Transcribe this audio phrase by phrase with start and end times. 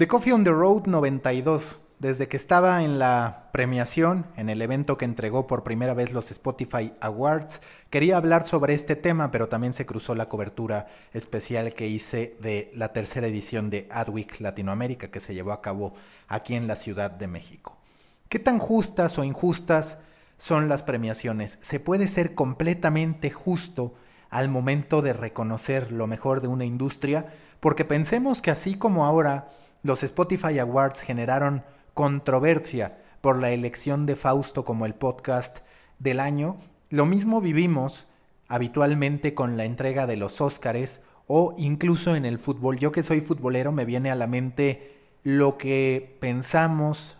[0.00, 1.78] The Coffee on the Road 92.
[1.98, 6.30] Desde que estaba en la premiación, en el evento que entregó por primera vez los
[6.30, 7.60] Spotify Awards,
[7.90, 12.72] quería hablar sobre este tema, pero también se cruzó la cobertura especial que hice de
[12.74, 15.92] la tercera edición de Adweek Latinoamérica que se llevó a cabo
[16.28, 17.76] aquí en la Ciudad de México.
[18.30, 19.98] ¿Qué tan justas o injustas
[20.38, 21.58] son las premiaciones?
[21.60, 23.92] ¿Se puede ser completamente justo
[24.30, 27.34] al momento de reconocer lo mejor de una industria?
[27.60, 29.48] Porque pensemos que así como ahora
[29.82, 31.64] los Spotify Awards generaron
[31.94, 35.58] controversia por la elección de Fausto como el podcast
[35.98, 36.56] del año,
[36.88, 38.08] lo mismo vivimos
[38.48, 42.78] habitualmente con la entrega de los Óscares o incluso en el fútbol.
[42.78, 47.16] Yo que soy futbolero me viene a la mente lo que pensamos,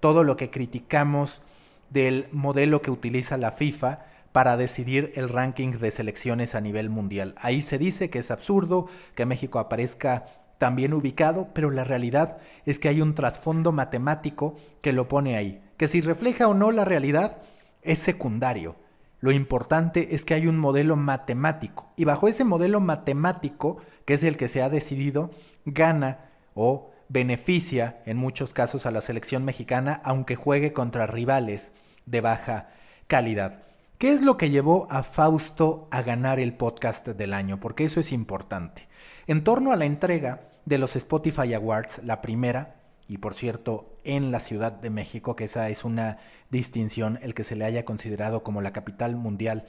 [0.00, 1.42] todo lo que criticamos
[1.90, 7.34] del modelo que utiliza la FIFA para decidir el ranking de selecciones a nivel mundial.
[7.36, 10.24] Ahí se dice que es absurdo que México aparezca
[10.62, 15.60] también ubicado, pero la realidad es que hay un trasfondo matemático que lo pone ahí,
[15.76, 17.38] que si refleja o no la realidad
[17.82, 18.76] es secundario.
[19.18, 24.22] Lo importante es que hay un modelo matemático y bajo ese modelo matemático, que es
[24.22, 25.32] el que se ha decidido,
[25.64, 31.72] gana o beneficia en muchos casos a la selección mexicana, aunque juegue contra rivales
[32.06, 32.68] de baja
[33.08, 33.64] calidad.
[33.98, 37.58] ¿Qué es lo que llevó a Fausto a ganar el podcast del año?
[37.58, 38.86] Porque eso es importante.
[39.26, 42.76] En torno a la entrega de los Spotify Awards, la primera,
[43.08, 46.18] y por cierto, en la Ciudad de México, que esa es una
[46.50, 49.66] distinción, el que se le haya considerado como la capital mundial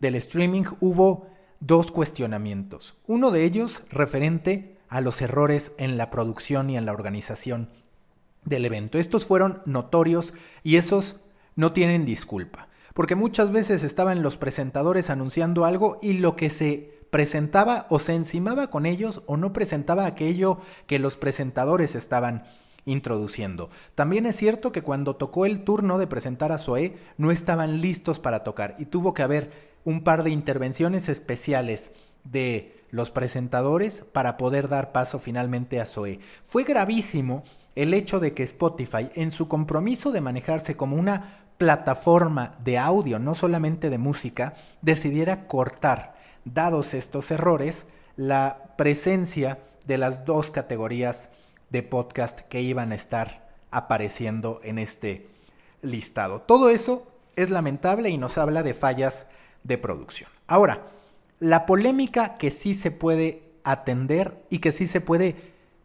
[0.00, 1.28] del streaming, hubo
[1.60, 2.96] dos cuestionamientos.
[3.06, 7.68] Uno de ellos referente a los errores en la producción y en la organización
[8.44, 8.98] del evento.
[8.98, 11.20] Estos fueron notorios y esos
[11.54, 16.99] no tienen disculpa, porque muchas veces estaban los presentadores anunciando algo y lo que se
[17.10, 22.44] presentaba o se encimaba con ellos o no presentaba aquello que los presentadores estaban
[22.86, 23.68] introduciendo.
[23.94, 28.18] También es cierto que cuando tocó el turno de presentar a Zoé no estaban listos
[28.18, 31.92] para tocar y tuvo que haber un par de intervenciones especiales
[32.24, 36.20] de los presentadores para poder dar paso finalmente a Zoé.
[36.44, 37.44] Fue gravísimo
[37.76, 43.18] el hecho de que Spotify, en su compromiso de manejarse como una plataforma de audio,
[43.18, 47.86] no solamente de música, decidiera cortar dados estos errores,
[48.16, 51.28] la presencia de las dos categorías
[51.70, 55.28] de podcast que iban a estar apareciendo en este
[55.82, 56.42] listado.
[56.42, 57.06] Todo eso
[57.36, 59.26] es lamentable y nos habla de fallas
[59.62, 60.30] de producción.
[60.46, 60.86] Ahora,
[61.38, 65.36] la polémica que sí se puede atender y que sí se puede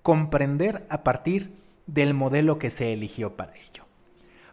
[0.01, 1.55] comprender a partir
[1.87, 3.84] del modelo que se eligió para ello.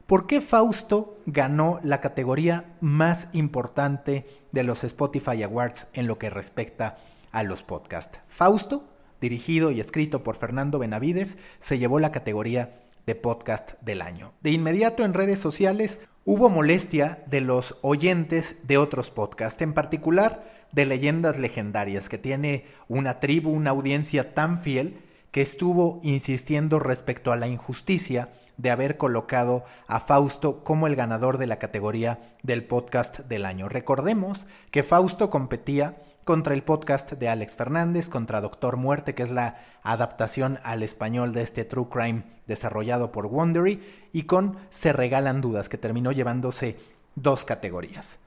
[0.07, 6.29] ¿Por qué Fausto ganó la categoría más importante de los Spotify Awards en lo que
[6.29, 6.99] respecta
[7.31, 8.21] a los podcasts?
[8.27, 8.85] Fausto,
[9.21, 14.33] dirigido y escrito por Fernando Benavides, se llevó la categoría de podcast del año.
[14.43, 20.45] De inmediato en redes sociales hubo molestia de los oyentes de otros podcasts, en particular
[20.73, 27.33] de leyendas legendarias, que tiene una tribu, una audiencia tan fiel que estuvo insistiendo respecto
[27.33, 32.65] a la injusticia de haber colocado a Fausto como el ganador de la categoría del
[32.65, 33.69] podcast del año.
[33.69, 39.31] Recordemos que Fausto competía contra el podcast de Alex Fernández, contra Doctor Muerte, que es
[39.31, 43.83] la adaptación al español de este True Crime desarrollado por Wondery,
[44.13, 46.77] y con Se Regalan Dudas, que terminó llevándose
[47.17, 48.19] dos categorías.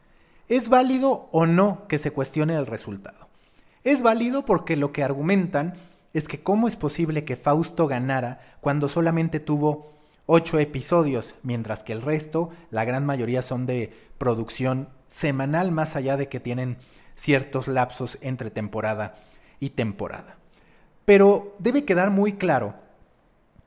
[0.47, 3.27] ¿Es válido o no que se cuestione el resultado?
[3.83, 5.75] Es válido porque lo que argumentan
[6.13, 9.94] es que cómo es posible que Fausto ganara cuando solamente tuvo
[10.25, 16.17] ocho episodios, mientras que el resto, la gran mayoría son de producción semanal, más allá
[16.17, 16.77] de que tienen
[17.15, 19.15] ciertos lapsos entre temporada
[19.59, 20.37] y temporada.
[21.05, 22.75] Pero debe quedar muy claro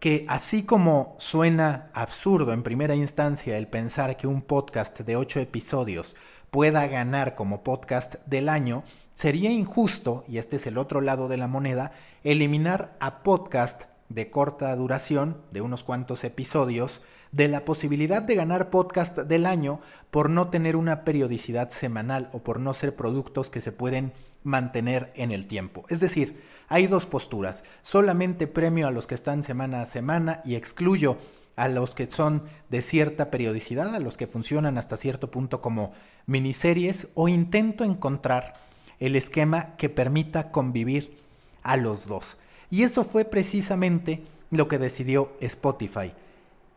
[0.00, 5.40] que así como suena absurdo en primera instancia el pensar que un podcast de ocho
[5.40, 6.14] episodios
[6.50, 11.36] pueda ganar como podcast del año, sería injusto, y este es el otro lado de
[11.36, 11.92] la moneda,
[12.25, 17.02] eliminar a podcast de corta duración, de unos cuantos episodios,
[17.32, 22.38] de la posibilidad de ganar podcast del año por no tener una periodicidad semanal o
[22.38, 24.12] por no ser productos que se pueden
[24.44, 25.84] mantener en el tiempo.
[25.88, 30.54] Es decir, hay dos posturas, solamente premio a los que están semana a semana y
[30.54, 31.19] excluyo
[31.56, 35.93] a los que son de cierta periodicidad, a los que funcionan hasta cierto punto como
[36.26, 38.54] miniseries, o intento encontrar
[39.00, 41.19] el esquema que permita convivir
[41.62, 42.37] a los dos.
[42.70, 46.12] Y eso fue precisamente lo que decidió Spotify.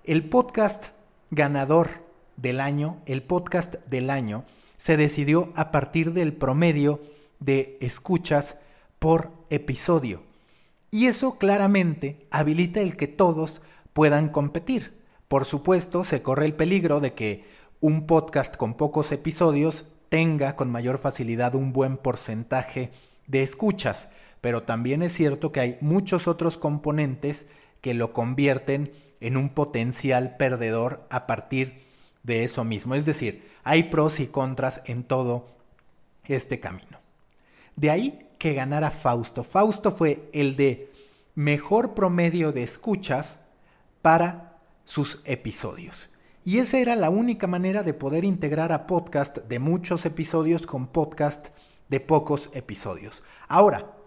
[0.04, 0.90] El podcast
[1.30, 2.06] ganador
[2.38, 4.46] del año, el podcast del año,
[4.78, 7.02] se decidió a partir del promedio
[7.40, 8.58] de escuchas
[9.00, 10.24] por episodio.
[10.90, 13.62] Y eso claramente habilita el que todos
[13.94, 14.94] puedan competir.
[15.28, 17.46] Por supuesto, se corre el peligro de que
[17.80, 22.92] un podcast con pocos episodios tenga con mayor facilidad un buen porcentaje
[23.28, 24.10] de escuchas,
[24.42, 27.46] pero también es cierto que hay muchos otros componentes
[27.80, 31.82] que lo convierten en un potencial perdedor a partir
[32.24, 32.96] de eso mismo.
[32.96, 35.48] Es decir, hay pros y contras en todo
[36.26, 37.00] este camino.
[37.76, 39.44] De ahí que ganara Fausto.
[39.44, 40.92] Fausto fue el de
[41.36, 43.40] mejor promedio de escuchas
[44.02, 46.10] para sus episodios.
[46.44, 50.88] Y esa era la única manera de poder integrar a podcast de muchos episodios con
[50.88, 51.50] podcast
[51.90, 53.24] de pocos episodios.
[53.48, 54.01] Ahora,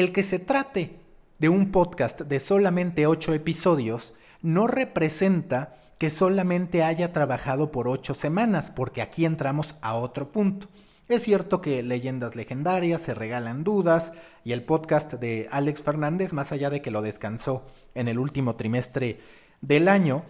[0.00, 1.00] el que se trate
[1.38, 8.14] de un podcast de solamente ocho episodios no representa que solamente haya trabajado por ocho
[8.14, 10.68] semanas, porque aquí entramos a otro punto.
[11.08, 14.12] Es cierto que leyendas legendarias se regalan dudas
[14.44, 17.66] y el podcast de Alex Fernández, más allá de que lo descansó
[17.96, 19.18] en el último trimestre
[19.62, 20.22] del año,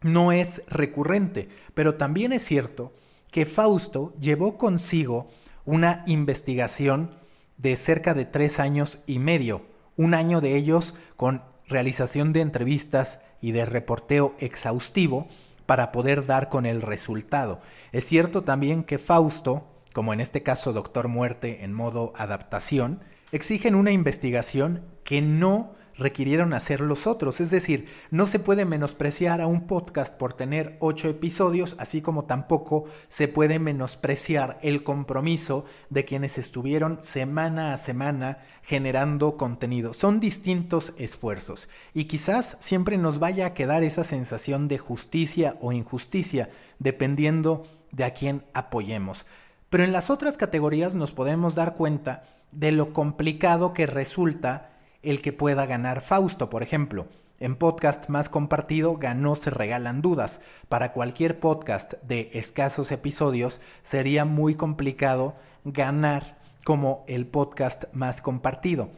[0.00, 2.94] no es recurrente, pero también es cierto
[3.30, 5.26] que Fausto llevó consigo
[5.66, 7.25] una investigación
[7.58, 9.62] de cerca de tres años y medio,
[9.96, 15.28] un año de ellos con realización de entrevistas y de reporteo exhaustivo
[15.66, 17.60] para poder dar con el resultado.
[17.92, 23.00] Es cierto también que Fausto como en este caso Doctor Muerte en modo adaptación,
[23.32, 27.40] exigen una investigación que no requirieron hacer los otros.
[27.40, 32.24] Es decir, no se puede menospreciar a un podcast por tener ocho episodios, así como
[32.24, 39.94] tampoco se puede menospreciar el compromiso de quienes estuvieron semana a semana generando contenido.
[39.94, 45.72] Son distintos esfuerzos y quizás siempre nos vaya a quedar esa sensación de justicia o
[45.72, 49.26] injusticia, dependiendo de a quién apoyemos.
[49.70, 52.22] Pero en las otras categorías nos podemos dar cuenta
[52.52, 54.75] de lo complicado que resulta
[55.06, 57.06] el que pueda ganar Fausto, por ejemplo.
[57.38, 60.40] En podcast más compartido ganó Se Regalan Dudas.
[60.68, 68.90] Para cualquier podcast de escasos episodios sería muy complicado ganar como el podcast más compartido.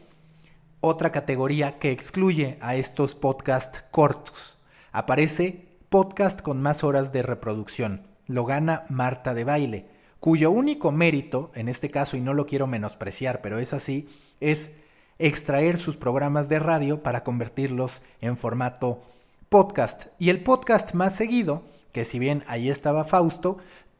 [0.81, 4.57] Otra categoría que excluye a estos podcasts cortos.
[4.91, 8.07] Aparece podcast con más horas de reproducción.
[8.25, 12.67] Lo gana Marta de Baile cuyo único mérito, en este caso, y no lo quiero
[12.67, 14.09] menospreciar, pero es así,
[14.39, 14.75] es
[15.19, 19.03] extraer sus programas de radio para convertirlos en formato
[19.49, 20.07] podcast.
[20.17, 23.57] Y el podcast más seguido, que si bien ahí estaba Fausto,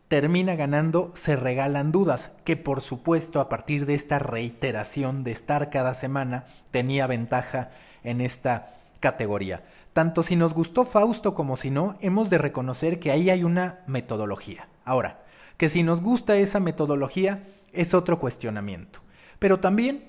[0.08, 5.70] termina ganando Se Regalan Dudas, que por supuesto a partir de esta reiteración de estar
[5.70, 7.72] cada semana tenía ventaja
[8.04, 9.64] en esta categoría.
[9.92, 13.80] Tanto si nos gustó Fausto como si no, hemos de reconocer que ahí hay una
[13.88, 14.70] metodología.
[14.86, 15.20] Ahora,
[15.58, 17.44] que si nos gusta esa metodología
[17.74, 19.02] es otro cuestionamiento.
[19.40, 20.09] Pero también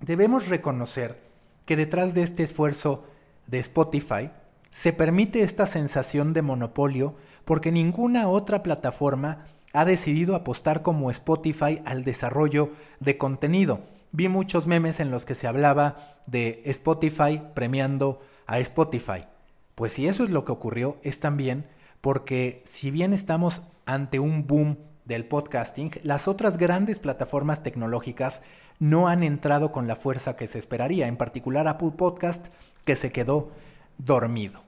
[0.00, 1.20] debemos reconocer
[1.66, 3.04] que detrás de este esfuerzo
[3.46, 4.30] de Spotify
[4.70, 11.80] se permite esta sensación de monopolio porque ninguna otra plataforma ha decidido apostar como Spotify
[11.84, 13.80] al desarrollo de contenido.
[14.12, 19.26] Vi muchos memes en los que se hablaba de Spotify premiando a Spotify.
[19.74, 21.66] Pues si eso es lo que ocurrió, es también
[22.00, 28.42] porque si bien estamos ante un boom del podcasting, las otras grandes plataformas tecnológicas
[28.80, 32.48] no han entrado con la fuerza que se esperaría, en particular Apple Podcast,
[32.84, 33.52] que se quedó
[33.98, 34.62] dormido.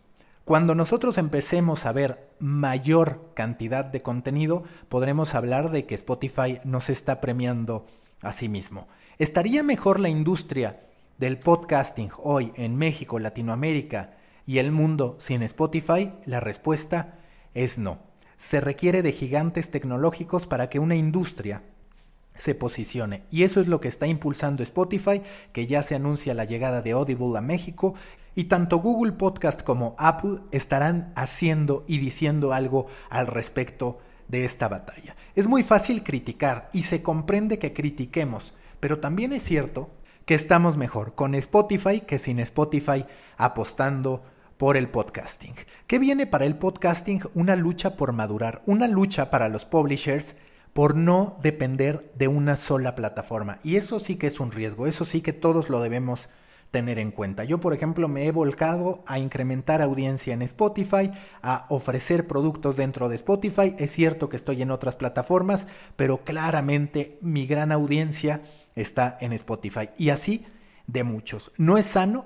[0.44, 6.80] Cuando nosotros empecemos a ver mayor cantidad de contenido, podremos hablar de que Spotify no
[6.80, 7.86] se está premiando
[8.20, 8.86] a sí mismo.
[9.18, 10.80] ¿Estaría mejor la industria
[11.18, 16.12] del podcasting hoy en México, Latinoamérica y el mundo sin Spotify?
[16.26, 17.18] La respuesta
[17.54, 18.00] es no.
[18.36, 21.62] Se requiere de gigantes tecnológicos para que una industria
[22.36, 23.24] se posicione.
[23.30, 25.22] Y eso es lo que está impulsando Spotify,
[25.52, 27.94] que ya se anuncia la llegada de Audible a México.
[28.34, 33.98] Y tanto Google Podcast como Apple estarán haciendo y diciendo algo al respecto
[34.28, 35.14] de esta batalla.
[35.34, 39.90] Es muy fácil criticar y se comprende que critiquemos, pero también es cierto
[40.24, 43.04] que estamos mejor con Spotify que sin Spotify
[43.36, 44.22] apostando
[44.56, 45.54] por el podcasting.
[45.86, 47.22] ¿Qué viene para el podcasting?
[47.34, 50.36] Una lucha por madurar, una lucha para los publishers
[50.72, 53.58] por no depender de una sola plataforma.
[53.62, 56.30] Y eso sí que es un riesgo, eso sí que todos lo debemos
[56.70, 57.44] tener en cuenta.
[57.44, 61.10] Yo, por ejemplo, me he volcado a incrementar audiencia en Spotify,
[61.42, 63.76] a ofrecer productos dentro de Spotify.
[63.78, 68.40] Es cierto que estoy en otras plataformas, pero claramente mi gran audiencia
[68.74, 69.90] está en Spotify.
[69.98, 70.46] Y así
[70.86, 71.52] de muchos.
[71.58, 72.24] No es sano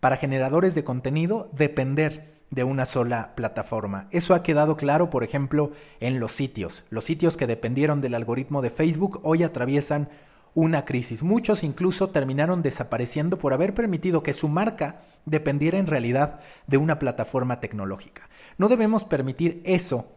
[0.00, 4.06] para generadores de contenido depender de una sola plataforma.
[4.10, 6.84] Eso ha quedado claro, por ejemplo, en los sitios.
[6.88, 10.08] Los sitios que dependieron del algoritmo de Facebook hoy atraviesan
[10.54, 11.24] una crisis.
[11.24, 17.00] Muchos incluso terminaron desapareciendo por haber permitido que su marca dependiera en realidad de una
[17.00, 18.28] plataforma tecnológica.
[18.56, 20.13] No debemos permitir eso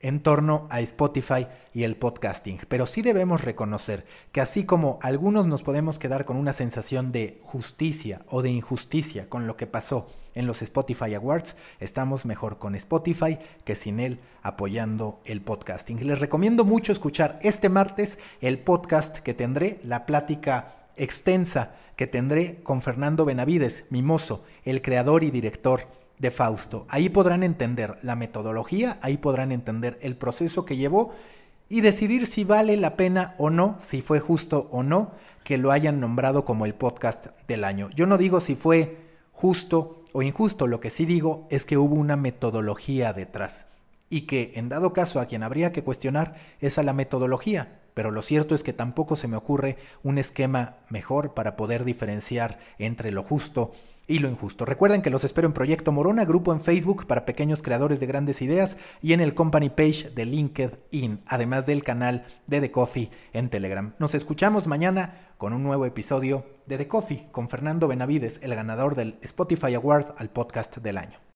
[0.00, 2.60] en torno a Spotify y el podcasting.
[2.68, 7.40] Pero sí debemos reconocer que así como algunos nos podemos quedar con una sensación de
[7.42, 12.74] justicia o de injusticia con lo que pasó en los Spotify Awards, estamos mejor con
[12.76, 16.06] Spotify que sin él apoyando el podcasting.
[16.06, 22.60] Les recomiendo mucho escuchar este martes el podcast que tendré, la plática extensa que tendré
[22.62, 26.86] con Fernando Benavides, Mimoso, el creador y director de Fausto.
[26.88, 31.14] Ahí podrán entender la metodología, ahí podrán entender el proceso que llevó
[31.68, 35.12] y decidir si vale la pena o no, si fue justo o no
[35.44, 37.88] que lo hayan nombrado como el podcast del año.
[37.94, 38.98] Yo no digo si fue
[39.32, 43.66] justo o injusto, lo que sí digo es que hubo una metodología detrás
[44.10, 48.10] y que en dado caso a quien habría que cuestionar es a la metodología, pero
[48.10, 53.10] lo cierto es que tampoco se me ocurre un esquema mejor para poder diferenciar entre
[53.10, 53.72] lo justo
[54.08, 54.64] y lo injusto.
[54.64, 58.42] Recuerden que los espero en Proyecto Morona, grupo en Facebook para pequeños creadores de grandes
[58.42, 63.50] ideas y en el company page de LinkedIn, además del canal de The Coffee en
[63.50, 63.94] Telegram.
[63.98, 68.96] Nos escuchamos mañana con un nuevo episodio de The Coffee con Fernando Benavides, el ganador
[68.96, 71.18] del Spotify Award al podcast del año.